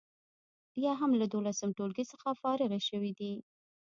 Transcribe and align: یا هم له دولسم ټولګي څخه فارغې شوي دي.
یا 0.83 0.93
هم 0.99 1.11
له 1.19 1.25
دولسم 1.33 1.69
ټولګي 1.77 2.05
څخه 2.11 2.29
فارغې 2.41 2.79
شوي 2.89 3.11
دي. 3.19 3.33